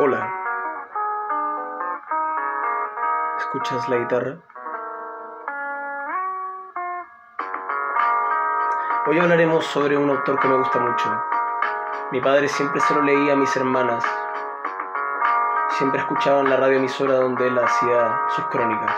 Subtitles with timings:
[0.00, 0.32] Hola.
[3.36, 4.36] ¿Escuchas la guitarra?
[9.08, 11.24] Hoy hablaremos sobre un autor que me gusta mucho.
[12.12, 14.04] Mi padre siempre se lo leía a mis hermanas.
[15.70, 18.94] Siempre escuchaban la radio emisora donde él hacía sus crónicas.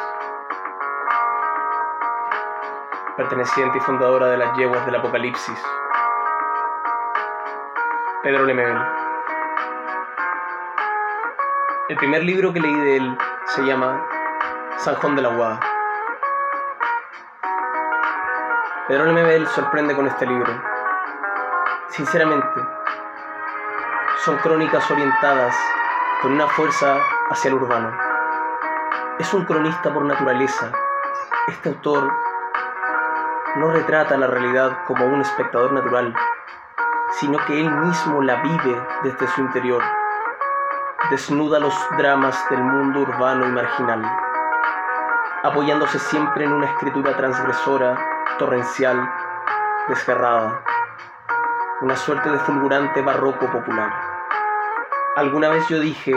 [3.16, 5.64] Perteneciente y fundadora de las yeguas del Apocalipsis.
[8.22, 8.99] Pedro Lemebel.
[11.90, 14.00] El primer libro que leí de él se llama
[14.76, 15.58] San Juan de la Guada.
[18.86, 20.52] Pedro Lemebel sorprende con este libro.
[21.88, 22.60] Sinceramente,
[24.24, 25.52] son crónicas orientadas
[26.22, 26.96] con una fuerza
[27.28, 27.92] hacia el urbano.
[29.18, 30.70] Es un cronista por naturaleza.
[31.48, 32.08] Este autor
[33.56, 36.14] no retrata la realidad como un espectador natural,
[37.18, 39.82] sino que él mismo la vive desde su interior.
[41.08, 44.04] Desnuda los dramas del mundo urbano y marginal,
[45.42, 47.98] apoyándose siempre en una escritura transgresora,
[48.38, 49.10] torrencial,
[49.88, 50.62] desgarrada,
[51.80, 53.90] una suerte de fulgurante barroco popular.
[55.16, 56.14] Alguna vez yo dije,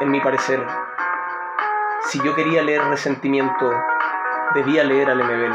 [0.00, 0.66] en mi parecer,
[2.06, 3.70] si yo quería leer resentimiento,
[4.54, 5.52] debía leer a Lemebel.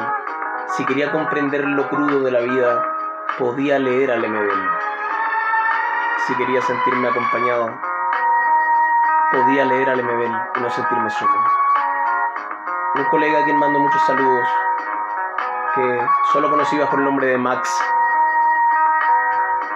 [0.77, 2.81] Si quería comprender lo crudo de la vida,
[3.37, 4.88] podía leer a Lemebel.
[6.29, 7.73] Si quería sentirme acompañado,
[9.31, 11.33] podía leer a Lemebel y no sentirme solo.
[12.93, 14.47] Un colega a quien mando muchos saludos,
[15.73, 17.67] que solo conocí bajo el nombre de Max,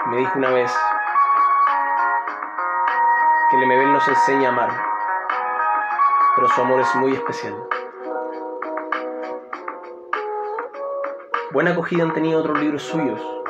[0.05, 0.71] me dijo una vez
[3.49, 4.69] que Lemebel nos enseña a amar,
[6.35, 7.55] pero su amor es muy especial.
[11.51, 13.42] Buena acogida han tenido otros libros suyos.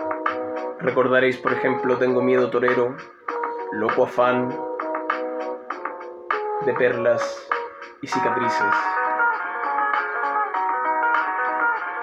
[0.84, 2.98] Recordaréis, por ejemplo, Tengo miedo torero,
[3.72, 4.50] Loco afán,
[6.66, 7.50] de perlas
[8.02, 8.76] y cicatrices.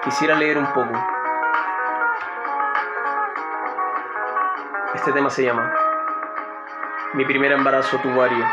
[0.03, 0.91] Quisiera leer un poco.
[4.95, 5.71] Este tema se llama
[7.13, 8.43] Mi primer embarazo tubario.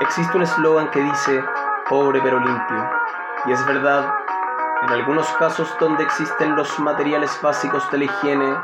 [0.00, 1.42] Existe un eslogan que dice
[1.88, 2.90] pobre pero limpio.
[3.46, 4.23] Y es verdad,
[4.82, 8.56] en algunos casos donde existen los materiales básicos de la higiene,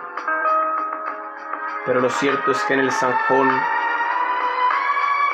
[1.87, 3.51] pero lo cierto es que en el Sanjón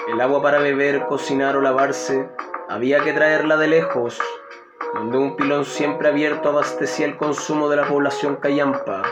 [0.09, 2.31] el agua para beber, cocinar o lavarse
[2.69, 4.21] había que traerla de lejos,
[4.95, 9.03] donde un pilón siempre abierto abastecía el consumo de la población callampa.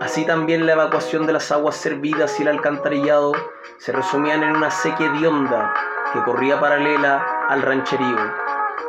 [0.00, 3.32] Así también la evacuación de las aguas servidas y el alcantarillado
[3.76, 5.74] se resumían en una sequía hedionda
[6.14, 8.41] que corría paralela al rancherío,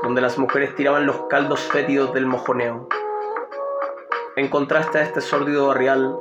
[0.04, 2.90] donde las mujeres tiraban los caldos fétidos del mojoneo.
[4.36, 6.20] En contraste a este sórdido barrial,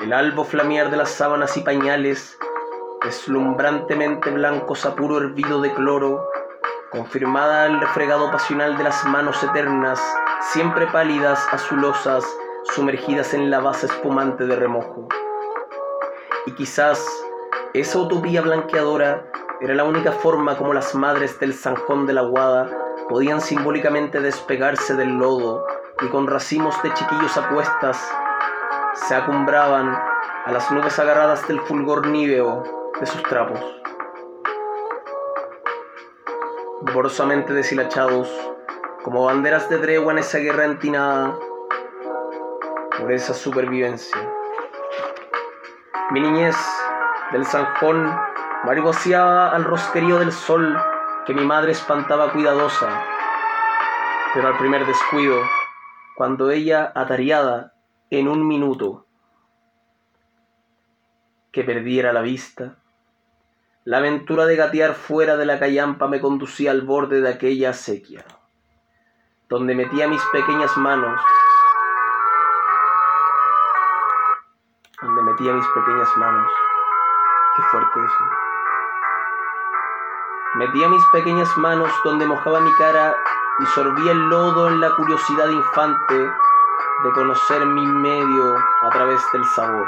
[0.00, 2.38] el albo flamear de las sábanas y pañales,
[3.04, 6.26] deslumbrantemente blancos a puro hervido de cloro,
[6.90, 10.00] confirmada el refregado pasional de las manos eternas,
[10.40, 12.24] siempre pálidas, azulosas,
[12.74, 15.08] sumergidas en la base espumante de remojo.
[16.46, 17.04] Y quizás
[17.74, 22.70] esa utopía blanqueadora era la única forma como las madres del zanjón de la Guada
[23.08, 25.66] podían simbólicamente despegarse del lodo
[26.00, 27.98] y con racimos de chiquillos apuestas
[28.94, 29.98] se acumbraban
[30.44, 32.62] a las nubes agarradas del fulgor níveo
[33.00, 33.60] de sus trapos.
[36.94, 38.30] Borosamente deshilachados,
[39.02, 41.36] como banderas de tregua en esa guerra entinada
[42.96, 44.16] por esa supervivencia.
[46.10, 46.56] Mi niñez
[47.32, 47.44] del
[48.64, 50.76] mariposeaba al rosquerío del sol
[51.26, 53.04] que mi madre espantaba cuidadosa,
[54.34, 55.40] pero al primer descuido,
[56.16, 57.74] cuando ella, atareada
[58.10, 59.06] en un minuto,
[61.52, 62.76] que perdiera la vista,
[63.84, 68.24] la aventura de gatear fuera de la callampa me conducía al borde de aquella acequia,
[69.48, 71.20] donde metía mis pequeñas manos,
[75.00, 76.50] donde metía mis pequeñas manos.
[77.56, 78.47] Qué fuerte eso.
[80.54, 83.14] Metía mis pequeñas manos donde mojaba mi cara
[83.60, 89.44] y sorbía el lodo en la curiosidad infante de conocer mi medio a través del
[89.44, 89.86] sabor.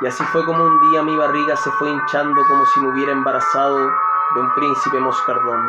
[0.00, 3.12] Y así fue como un día mi barriga se fue hinchando como si me hubiera
[3.12, 3.78] embarazado
[4.34, 5.68] de un príncipe moscardón.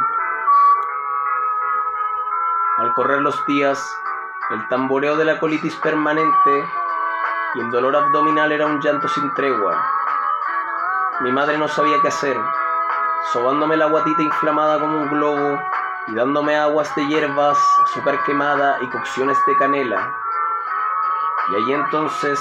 [2.78, 4.00] Al correr los días,
[4.52, 6.64] el tamboreo de la colitis permanente
[7.56, 9.84] y el dolor abdominal era un llanto sin tregua.
[11.22, 12.38] Mi madre no sabía qué hacer,
[13.32, 15.60] sobándome la guatita inflamada como un globo
[16.08, 20.14] y dándome aguas de hierbas, azúcar quemada y cocciones de canela.
[21.50, 22.40] Y allí entonces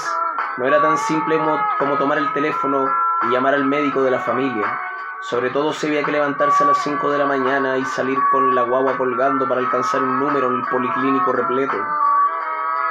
[0.56, 1.36] No era tan simple
[1.78, 2.86] como tomar el teléfono
[3.22, 4.78] y llamar al médico de la familia.
[5.20, 8.54] Sobre todo se había que levantarse a las 5 de la mañana y salir con
[8.54, 11.76] la guagua colgando para alcanzar un número en el policlínico repleto.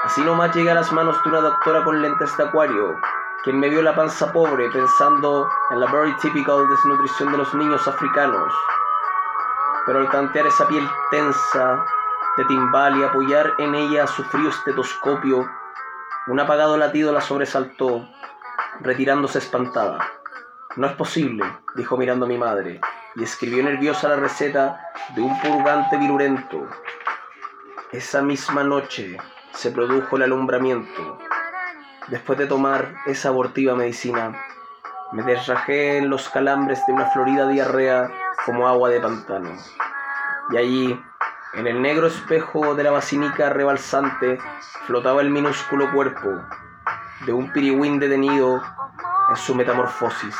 [0.03, 2.99] Así nomás llegué a las manos de una doctora con lentes de acuario,
[3.43, 7.85] quien me vio la panza pobre pensando en la very typical desnutrición de los niños
[7.87, 8.53] africanos.
[9.85, 11.83] Pero al tantear esa piel tensa
[12.37, 15.45] de timbal y apoyar en ella su frío estetoscopio,
[16.27, 18.07] un apagado latido la sobresaltó,
[18.79, 19.99] retirándose espantada.
[20.77, 21.43] No es posible,
[21.75, 22.79] dijo mirando a mi madre,
[23.15, 24.79] y escribió nerviosa la receta
[25.15, 26.65] de un purgante virulento.
[27.91, 29.17] Esa misma noche
[29.51, 31.19] se produjo el alumbramiento.
[32.07, 34.33] Después de tomar esa abortiva medicina,
[35.13, 38.09] me desrajé en los calambres de una florida diarrea
[38.45, 39.51] como agua de pantano.
[40.51, 41.03] Y allí,
[41.53, 44.37] en el negro espejo de la basílica rebalsante,
[44.85, 46.29] flotaba el minúsculo cuerpo
[47.25, 48.61] de un pirigüín detenido
[49.29, 50.35] en su metamorfosis.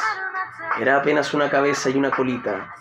[0.80, 2.76] Era apenas una cabeza y una colita,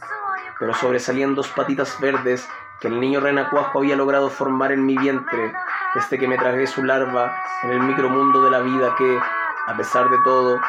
[0.58, 2.48] pero sobresalían dos patitas verdes
[2.82, 5.54] que el niño renacuajo había logrado formar en mi vientre
[5.94, 7.32] desde que me tragué su larva
[7.62, 9.20] en el micromundo de la vida que,
[9.68, 10.60] a pesar de todo,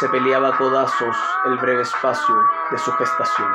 [0.00, 2.34] se peleaba a codazos el breve espacio
[2.72, 3.48] de su gestación.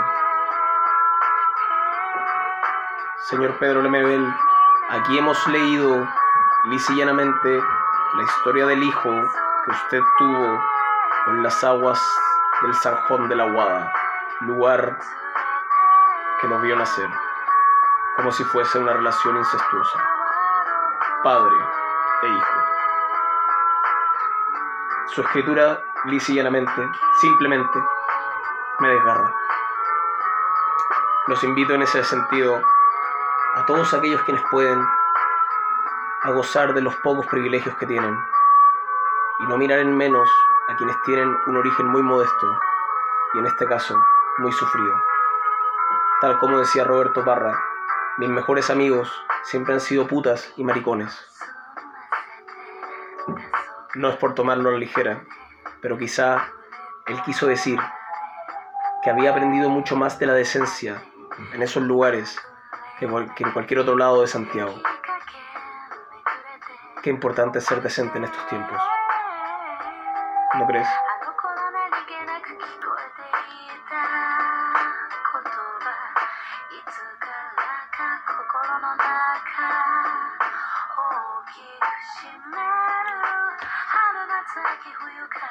[3.18, 4.26] Señor Pedro Lemebel,
[4.92, 6.08] aquí hemos leído
[6.96, 7.62] llanamente
[8.14, 9.10] la historia del hijo
[9.66, 10.62] que usted tuvo
[11.26, 12.02] con las aguas
[12.62, 13.92] del Sanjón de la Guada,
[14.42, 14.98] lugar
[16.40, 17.10] que nos vio nacer,
[18.16, 20.00] como si fuese una relación incestuosa
[21.26, 21.56] padre
[22.22, 22.60] e hijo.
[25.08, 26.88] Su escritura, lisa y llanamente,
[27.20, 27.84] simplemente,
[28.78, 29.34] me desgarra.
[31.26, 32.62] Los invito en ese sentido
[33.56, 34.80] a todos aquellos quienes pueden
[36.22, 38.16] a gozar de los pocos privilegios que tienen
[39.40, 40.30] y no mirar en menos
[40.70, 42.60] a quienes tienen un origen muy modesto
[43.34, 44.00] y en este caso
[44.38, 44.94] muy sufrido.
[46.22, 47.60] Tal como decía Roberto Parra,
[48.18, 49.12] mis mejores amigos
[49.44, 51.14] siempre han sido putas y maricones.
[53.96, 55.24] No es por tomarlo a la ligera,
[55.82, 56.48] pero quizá
[57.08, 57.80] él quiso decir
[59.04, 61.04] que había aprendido mucho más de la decencia
[61.54, 62.40] en esos lugares
[63.00, 64.74] que, en cualquier otro lado de Santiago.
[67.04, 68.82] Qué importante es ser decente en estos tiempos.
[70.58, 70.88] ¿No crees?
[78.76, 78.84] 大き
[81.80, 81.88] く
[82.20, 82.68] 締める
[83.64, 85.45] 春夏秋冬か